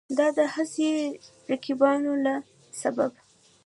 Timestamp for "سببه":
2.81-3.21